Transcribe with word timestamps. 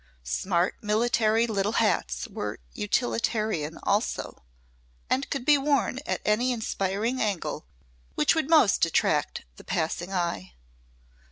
Smart 0.23 0.75
military 0.81 1.45
little 1.45 1.73
hats 1.73 2.27
were 2.27 2.57
utilitarian 2.73 3.77
also 3.83 4.41
and 5.11 5.29
could 5.29 5.45
be 5.45 5.59
worn 5.59 5.99
at 6.07 6.23
any 6.25 6.51
inspiring 6.51 7.21
angle 7.21 7.67
which 8.15 8.33
would 8.33 8.49
most 8.49 8.83
attract 8.83 9.43
the 9.57 9.63
passing 9.63 10.11
eye. 10.11 10.53